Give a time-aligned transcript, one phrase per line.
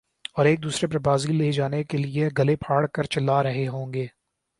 [0.35, 4.05] اور ایک دوسرے پر بازی لے جانے کیلئے گلے پھاڑ کر چلا رہے ہوں گے